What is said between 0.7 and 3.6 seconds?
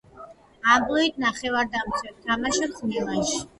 ამპლუით ნახევარმცველი, თამაშობს მილანში.